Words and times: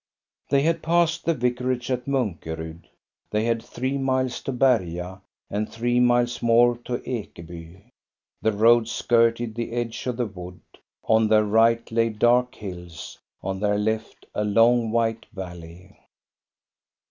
They 0.49 0.63
had 0.63 0.81
passed 0.81 1.25
the 1.25 1.35
vicarage 1.35 1.91
and 1.91 2.03
Munkerud. 2.07 2.87
They 3.29 3.43
had 3.45 3.61
three 3.61 3.99
miles 3.99 4.41
to 4.41 4.51
Berga 4.51 5.21
and 5.47 5.69
three 5.71 5.99
miles 5.99 6.41
more 6.41 6.75
to 6.85 6.97
Ekeby. 7.07 7.83
The 8.41 8.51
road 8.51 8.87
skirted 8.87 9.53
the 9.53 9.71
edge 9.73 10.07
of 10.07 10.17
the 10.17 10.25
wood; 10.25 10.61
on 11.03 11.27
their 11.27 11.43
right 11.45 11.87
lay 11.91 12.09
dark 12.09 12.55
hills, 12.55 13.19
on 13.43 13.59
their 13.59 13.77
left 13.77 14.25
a 14.33 14.43
long, 14.43 14.89
white 14.89 15.27
valley. 15.33 15.95